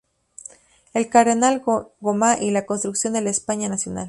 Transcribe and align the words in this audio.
El 0.95 1.09
Cardenal 1.09 1.63
Gomá 1.99 2.35
y 2.39 2.49
la 2.49 2.65
construcción 2.65 3.13
de 3.13 3.21
la 3.21 3.29
España 3.29 3.69
Nacional". 3.69 3.99